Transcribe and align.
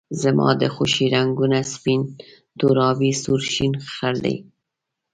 زما 0.21 0.49
د 0.61 0.63
خوښې 0.73 1.05
رنګونه 1.15 1.59
سپین، 1.73 2.01
تور، 2.59 2.77
آبي، 2.89 3.11
سور، 3.23 3.41
شین، 3.53 3.73
خړ 3.93 4.15
دي 4.25 4.35